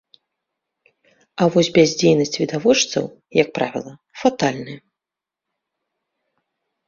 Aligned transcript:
А 1.41 1.47
вось 1.55 1.69
бяздзейнасць 1.75 2.39
відавочцаў, 2.43 3.03
як 3.41 3.47
правіла, 3.59 3.93
фатальная. 4.21 4.79